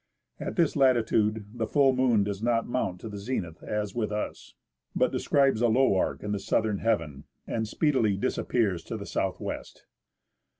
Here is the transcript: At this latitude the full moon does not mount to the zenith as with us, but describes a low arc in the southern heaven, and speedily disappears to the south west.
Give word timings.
At 0.39 0.55
this 0.55 0.75
latitude 0.75 1.45
the 1.53 1.67
full 1.67 1.95
moon 1.95 2.23
does 2.23 2.41
not 2.41 2.67
mount 2.67 2.99
to 3.01 3.07
the 3.07 3.19
zenith 3.19 3.61
as 3.61 3.93
with 3.93 4.11
us, 4.11 4.55
but 4.95 5.11
describes 5.11 5.61
a 5.61 5.67
low 5.67 5.93
arc 5.95 6.23
in 6.23 6.31
the 6.31 6.39
southern 6.39 6.79
heaven, 6.79 7.25
and 7.45 7.67
speedily 7.67 8.17
disappears 8.17 8.83
to 8.85 8.97
the 8.97 9.05
south 9.05 9.39
west. 9.39 9.85